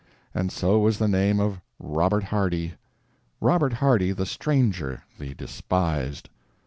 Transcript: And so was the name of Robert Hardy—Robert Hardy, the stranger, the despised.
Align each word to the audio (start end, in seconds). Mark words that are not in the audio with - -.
And 0.33 0.51
so 0.51 0.79
was 0.79 0.97
the 0.97 1.07
name 1.07 1.39
of 1.39 1.61
Robert 1.77 2.23
Hardy—Robert 2.23 3.73
Hardy, 3.73 4.11
the 4.13 4.25
stranger, 4.25 5.03
the 5.19 5.35
despised. 5.35 6.27